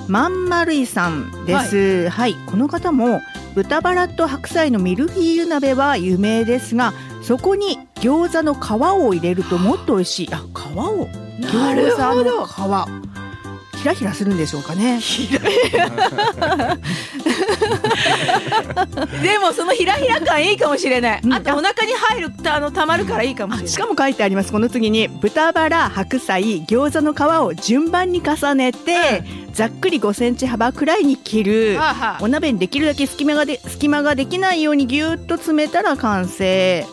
[0.08, 3.22] まんまるいさんです、はい、はい、この方も
[3.56, 10.30] 豚バラと白菜のミルフィーユ鍋は有名ですがそこに餃子の皮を入れるともっと美味しい。
[10.34, 11.08] あ皮を。
[11.40, 13.13] 餃子の皮
[13.84, 15.02] ひらひらするんでしょうかね。
[19.22, 21.22] でもそのひらひら感いいかもしれない。
[21.30, 23.72] あとお腹に入るとあのたまるからいいかもしれない。
[23.74, 24.54] しかも書いてあります。
[24.54, 31.76] この次に豚バラ、白菜、餃子の皮を順番に重ねて、うん、ざっくり5センチ幅くらいに切る。
[31.78, 36.86] はあはあ、お鍋にできるだけ隙間がで隙間ができないようにぎゅっと詰めたら完成。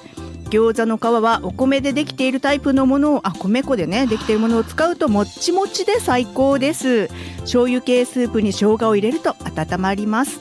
[0.50, 7.08] 餃子の皮はお米でできているタイプのものをあ米粉でねできているものを使うともっちもちで最高です。
[7.40, 10.40] 醤油系スープに生姜を入れると温まります。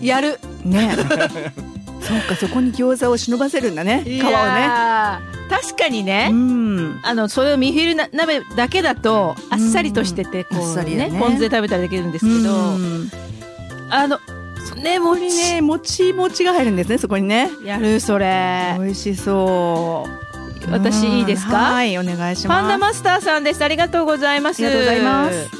[0.00, 0.38] やる。
[0.64, 0.96] ね。
[2.02, 4.02] そうかそこに餃子を忍ばせるんだね。
[4.04, 5.32] 皮をね。
[5.48, 12.50] 確かにね、うん、あのそれをミフィル鍋だけだとあっさりとしててこうね、ね、ポン酢で食べたらできるんですけど、
[13.90, 14.18] あの
[14.76, 17.50] ねもちねもちもちが入るんですねそこにね。
[17.64, 18.74] やるそれ。
[18.78, 20.06] 美味しそ
[20.70, 21.56] 私いいですか？
[21.56, 22.60] はいお願いします。
[22.60, 23.62] パンダマスターさんです。
[23.62, 24.64] ありがとうございます。
[24.64, 25.50] ありがとうございます。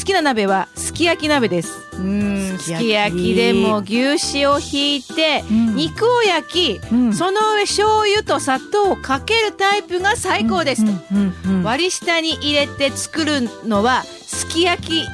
[0.00, 1.78] 好きな鍋はすき焼き鍋です。
[1.92, 7.12] うんすき焼きでも牛脂をひいて、うん肉を焼き、うん。
[7.12, 10.82] その上醤油と砂糖をかけるタイプが最高です。
[11.62, 15.04] 割り下に入れて作るのはすき焼き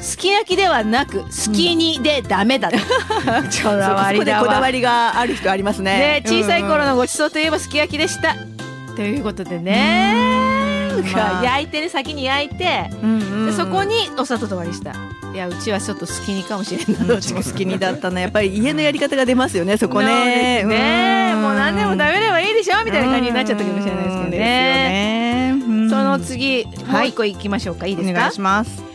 [0.00, 2.84] すき焼きではなくすき煮でダメだと、こ
[3.26, 3.70] だそ
[4.14, 6.22] うこでこだわわりがある人ありますね。
[6.24, 8.36] で小さい頃うんのごちそうといえばすき焼きでした。
[8.94, 10.90] ということでね。
[11.42, 13.46] 焼いてね先に焼いてうんうん。
[13.46, 14.92] でそこにお砂糖と割り下
[15.32, 18.20] いやうちはちょっとすき煮かもしれんなどっちも好きにだったな。
[18.20, 20.62] やっぱり家のやり方が出ますよねそこね。
[20.64, 21.32] ね。
[21.32, 21.40] ん。
[21.42, 24.30] もう何でも食べればいいでしょみたいな感じになっちゃったかもしれないですけどうん。
[24.30, 25.54] ね。
[25.88, 27.86] その次もう一個いきましょうか。
[27.86, 28.18] いいですか？
[28.18, 28.89] お願いします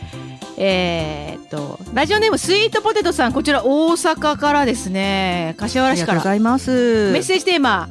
[0.58, 5.54] えーっとラジオネームスイートポテトさんこちら大阪からですね。
[5.58, 6.12] 柏あ原市から。
[6.14, 7.12] りがとうございます。
[7.12, 7.88] メッセージテーマ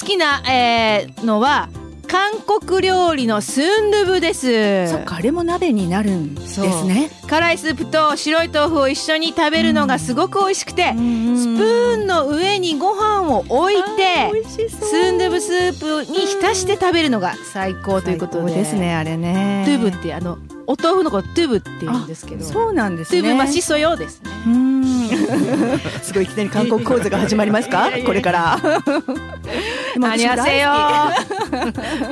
[0.00, 1.68] 好きな、えーのは
[2.06, 4.88] 韓国料理のスンドゥブです。
[4.88, 7.10] そっかあれも鍋になるんですね。
[7.28, 14.32] 辛いスープと白い豆腐を一緒に食べるのがすごく美味しくて、スプーンの上にご飯を置いて
[14.70, 18.54] スンドゥブスープに浸して食べるのが最高ということで。
[18.54, 19.64] ですねあれね。
[19.66, 20.38] トゥブってあの
[20.70, 22.44] お豆腐のことトゥブって言うんですけど。
[22.44, 23.22] そうなんですね。
[23.22, 24.30] トゥブまあしそようですね。
[24.46, 25.08] うん。
[26.02, 27.90] すごいいきなり韓国講座が始まりますか？
[28.04, 28.58] これから。
[28.60, 30.70] あにゃせよ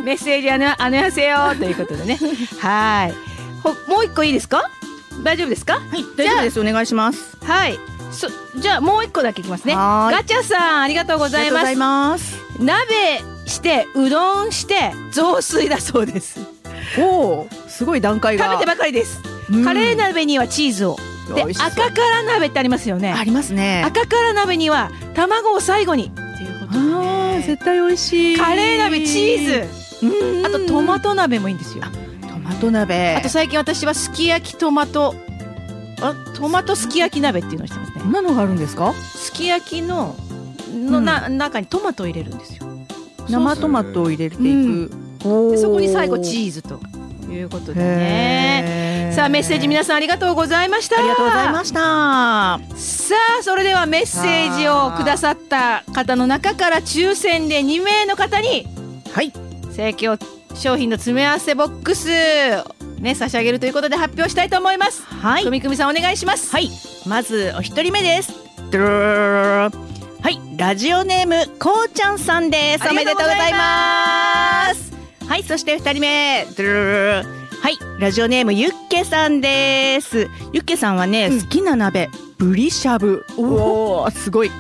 [0.02, 2.18] メッセージあのあにゃせよということでね。
[2.58, 3.14] はい。
[3.62, 4.70] ほもう一個いいですか？
[5.22, 5.74] 大丈夫ですか？
[5.74, 6.60] はい大丈夫です。
[6.60, 7.36] お願いします。
[7.44, 7.78] はい。
[8.10, 8.28] そ
[8.58, 9.74] じゃあもう一個だけいきますね。
[9.74, 11.50] ガチャさんありがとうございます。
[11.50, 12.38] ありがとうございます。
[12.58, 16.40] 鍋してうどんして雑炊だそうです
[16.98, 18.46] おおすごい段階が。
[18.46, 19.20] 食べてばかりです、
[19.50, 19.64] うん。
[19.64, 20.96] カレー鍋にはチーズを。
[21.34, 23.12] で赤辛鍋ってありますよね。
[23.12, 23.82] ありますね。
[23.84, 26.04] 赤辛鍋には卵を最後に。
[26.04, 26.78] っていうことで。
[26.78, 28.36] あ絶対美味しい。
[28.36, 30.06] カレー鍋チーズ。
[30.08, 31.84] ズあとトマト鍋もいいんですよ。
[32.22, 33.16] トマト鍋。
[33.16, 35.14] あと最近私はすき焼きトマト。
[36.00, 38.02] あトマトすき焼き鍋っていうのをしてますね。
[38.02, 38.92] こんなのがあるんですか？
[38.92, 40.14] すき焼きの
[40.72, 42.66] の、うんな中にトマトを入れるんですよ。
[43.28, 46.80] 生トマトを入れていく、うんそこに最後チーズと
[47.30, 49.10] いうことでね。
[49.10, 50.98] へさあメッセージ皆さんありがとうございました。
[50.98, 51.80] ありがとうございました。
[52.76, 58.66] さあそれではメッセージをくださった方の中から抽選で2名の方に
[59.12, 59.32] はい。
[59.72, 60.16] 生協
[60.54, 62.08] 商品の詰め合わせボックス
[63.00, 65.02] ね差し上げるということで発表したいと思います。
[65.02, 65.44] はい。
[65.44, 66.50] くみくみさんお願いします。
[66.52, 66.70] はい。
[67.06, 68.32] まずお一人目です。
[68.72, 69.70] は
[70.30, 70.40] い。
[70.56, 72.84] ラジオネームこうちゃんさんです。
[72.84, 74.95] あおめでとうございます
[75.28, 76.46] はいそして二人目。
[76.56, 77.28] ドゥルルルル
[77.60, 80.28] はいラジオネームゆっけさんです。
[80.52, 82.08] ゆっけさんはね、好きな鍋
[82.38, 83.26] ブリしゃぶ。
[83.36, 84.52] おおすごい。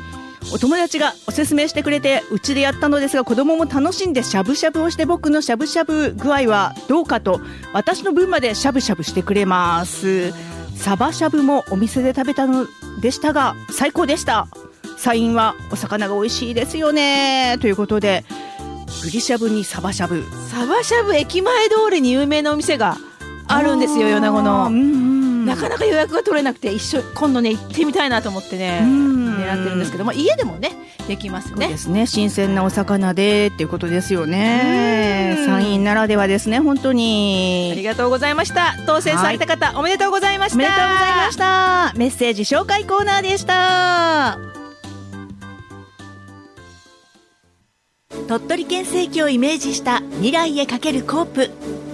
[0.52, 7.40] お友達がおすすめしてくれてうちでやったのですが子供も楽しんでしゃぶしゃぶをして僕のしゃぶしゃぶ具合はどうかと
[7.72, 10.32] 私の分までしゃぶしゃぶしてくれます。
[10.76, 12.66] サバしゃぶもお店で食べたの
[13.00, 14.48] でしたが最高でした。
[14.98, 17.56] サインはお魚が美味しいですよね。
[17.60, 18.24] ということで
[19.02, 22.96] ブリしゃぶにサバしゃぶサバしゃぶ駅前通りに有名なお店が
[23.48, 25.44] あるんですよ米子うんのうん。
[25.46, 29.36] なかなか予約が取れなくて一緒今度ね行ってみたいなと思ってねうん。
[29.36, 30.72] 狙ってるんですけども家でもね
[31.06, 31.68] できますね。
[31.68, 32.06] ですね。
[32.06, 35.36] 新鮮なお魚でっていうことですよね。
[35.38, 35.44] うん。
[35.46, 38.74] 山陰ならではですね本当ありにがとうございました。
[38.86, 40.56] 当選された方、おめでとうございました。
[40.56, 41.92] おめでとうございました。
[41.96, 44.55] メッセージ紹介コーナーでした
[48.28, 51.50] 鳥取県政紀をイメージした未来へかけるコープ。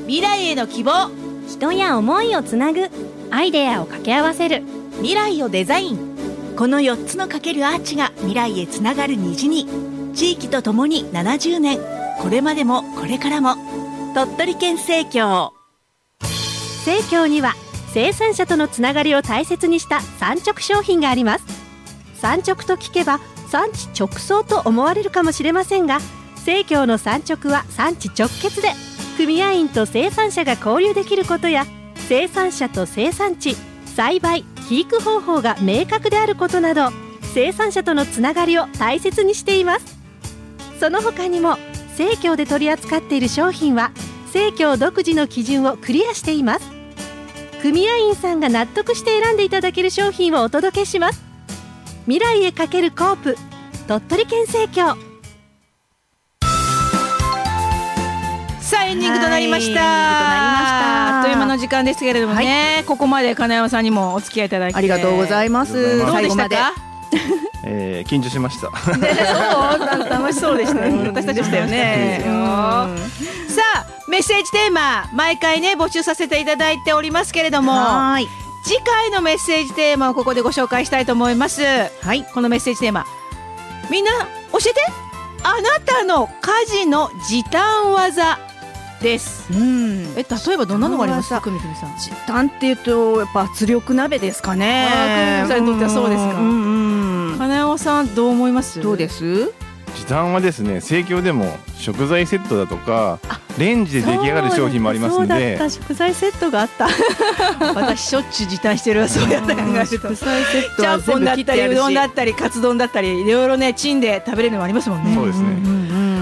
[0.06, 1.10] 未来への希望。
[1.48, 2.90] 人や思いをつなぐ。
[3.30, 4.62] アイデアを掛け合わせる。
[4.98, 6.54] 未来をデザイン。
[6.56, 9.66] この4つのかけるアーチが未来へつながる虹に。
[10.14, 11.78] 地域とともに70年。
[12.20, 13.56] これまでもこれからも。
[14.14, 15.52] 鳥取県政協
[16.84, 17.54] 生協には
[17.92, 21.44] 生産者とのつながりを大切にした産直商品があります。
[22.20, 23.20] 産直と聞けば
[23.53, 25.98] 産地直送と思われるかもしれませんが
[26.36, 28.70] 生協の産直は産地直結で
[29.18, 31.66] 組合員と生産者が交流できることや
[32.09, 33.55] 生産者と生産地
[33.94, 36.88] 栽培肥育方法が明確であることなど
[37.34, 39.98] 生産者とのつながりを大切にしています。
[40.80, 41.59] その他にも
[41.96, 43.92] 生協で取り扱っている商品は
[44.32, 46.70] 生協独自の基準をクリアしています。
[47.61, 51.31] 組合員さんが納得して選んでいただける商品をお届けします。
[52.07, 53.36] 未来へかけるコープ。
[53.86, 54.96] 鳥取県生協。
[58.61, 59.80] さあエンディングとなりました。
[59.80, 64.76] はいあっという間の時間ですけれどもね、ここまで金山さんにもお付き合いいただいて。
[64.76, 65.98] ありがとうございます。
[65.98, 66.72] どうでしたか？
[67.64, 68.68] えー、緊張しました。
[68.96, 70.09] ね、そう。
[70.11, 71.09] 楽しそうでしたよ、ね。
[71.09, 72.22] 私たちでしたよね。
[73.48, 77.72] さあメッセージテーマ毎回ね募集させていただいておりますけれども、
[78.64, 81.62] 次回のメッセージテーマをここでご紹介したいと思います。
[81.62, 83.04] はい、このメッセージテーマ
[83.90, 84.10] みんな
[84.52, 84.80] 教えて
[85.42, 88.38] あなたの家事の時短技
[89.00, 89.52] です。
[89.52, 90.14] うん。
[90.16, 91.30] え例えばどんなのがあります？
[91.30, 91.98] か、くみくみさん。
[91.98, 95.42] 時短っていうとやっぱ圧力鍋ですかね。
[95.42, 96.34] くみさんにとってはそうですか？
[96.38, 97.38] うんうん。
[97.38, 98.80] 金尾さんどう思います？
[98.80, 99.52] どうです？
[99.95, 103.18] 時短はですね盛況でも食材セットだとか
[103.59, 105.59] レンジで出来上がる商品もありますので。
[105.68, 106.88] 食材セットがあった。
[107.74, 109.86] 私しょっちゅう時短してるそうやった考えると。
[109.86, 115.14] 食材セットちゃんぽんだったりうどんだったりカツ丼だったりいろいろねチンで食べれるのもありますもんね。
[115.14, 116.12] そうですね、うんうん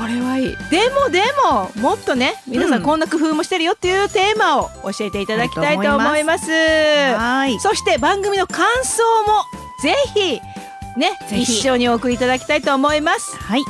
[0.00, 0.56] これはいい。
[0.70, 6.50] でもでももっとね皆さんこんな工夫もしてるよっていうテーマを教えていただきたいと思います。
[6.50, 7.58] はい。
[7.60, 9.44] そして番組の感想も
[9.82, 10.40] ぜひ
[10.96, 13.36] ね一緒にお送りいただきたいと思います。
[13.36, 13.62] はい。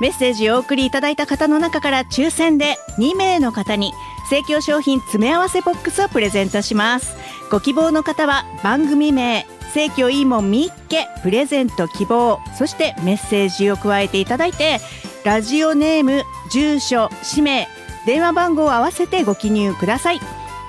[0.00, 3.92] メッセージをお送りいただいた方の中から抽選で2名の方に
[4.28, 7.16] 生協商品詰め合わせボックスをプレゼントします。
[7.50, 14.80] ご希望の方は番組名生協いいもんみっけプレゼント希望そしてメッセージを加えていただいて
[15.24, 17.68] ラジオネーム住所氏名
[18.06, 20.20] 電話番号を合わせてご記入ください。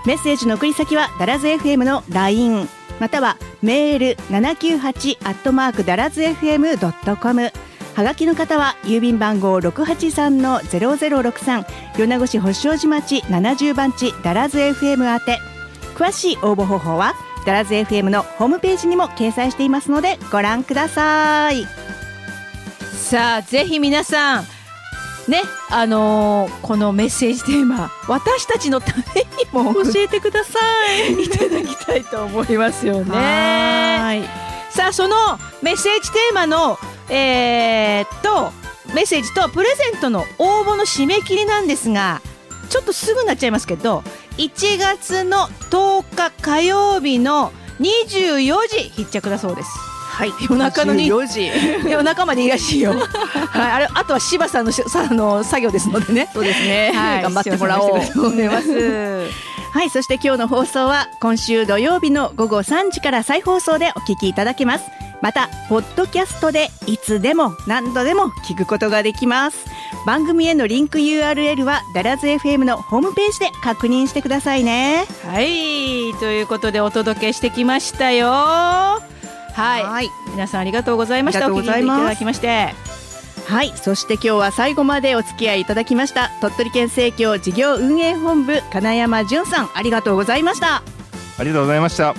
[0.05, 2.69] メッセージの送り先はダラズ FM の LINE
[2.99, 7.51] またはメール798アットマークダラズ FM.com
[7.95, 11.65] はがきの方は郵便番号683の0063
[11.97, 15.57] 米子市保証寺町70番地ダラズ FM 宛て。
[15.97, 17.15] 詳しい応募方法は
[17.47, 21.65] ダラズ FM のホームページにも掲載していますのでご覧ください。
[22.93, 24.45] さあぜひ皆さん
[25.27, 30.59] ねあのー、このメッセージテーマ私たちのためにも教えてくださ
[31.09, 31.23] い。
[31.23, 34.27] いただきたいと思いますよね。
[34.69, 35.15] さあその
[35.61, 36.77] メッセージテーマの
[37.09, 38.51] えー、っと
[38.93, 42.21] メッセージとプレゼントの応募の締め切りなんですが
[42.69, 44.03] ちょっとすぐなっちゃいますけど
[44.37, 49.96] 1月の10日火曜日の24時必着だそうです。
[50.17, 51.51] はい、夜中の4時
[51.87, 52.91] 夜中までいいらしいよ。
[52.91, 56.27] はい、あれあとは柴さんの さあの作業ですのでね。
[56.33, 56.91] そうですね。
[56.91, 59.29] はい、 頑張ってもらおうと思います。
[59.73, 64.85] はい、そして今日の放送は今週土曜日の午後3時から再放送でお聞きいただけます。
[65.21, 69.65] また、ポッドキャストでいつでも何度でも聞くことができます。
[70.05, 75.05] 番組へのリンク URL はダラズ FM のホームページで確認してくださいね。
[75.27, 79.16] はい、ということでお届けしてきましたよ。
[79.57, 81.51] はい、はい、皆さんありがとうございました。
[81.51, 82.75] お聞きいただきまして。
[83.47, 86.29] はい、そして今日は最後までお付き合いいただきました。
[86.41, 90.83] 鳥取県政協事業運営本部金山淳さんありがとうございました。
[91.39, 92.13] ありがとうございました。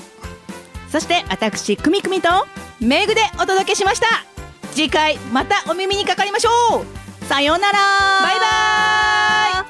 [0.90, 2.28] そして私くみくみと
[2.80, 4.06] メグでお届けしました。
[4.72, 7.24] 次回またお耳にかかりましょう。
[7.26, 7.78] さようなら。
[7.78, 8.40] バイ
[9.54, 9.64] バ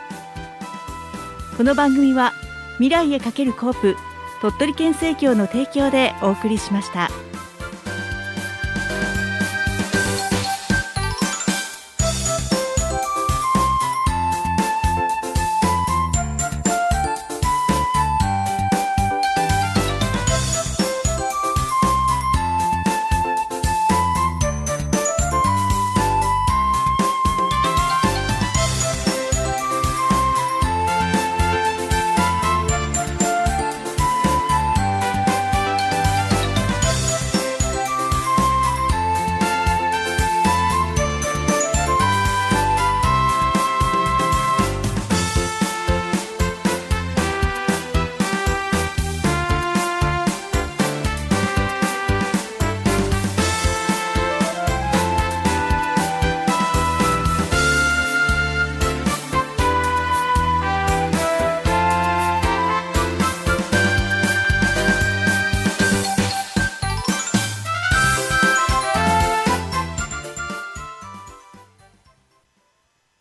[1.53, 1.57] イ。
[1.59, 2.33] この番組は
[2.77, 3.97] 未来へかけるコープ
[4.41, 7.11] 鳥取県政協の提供でお送りしました。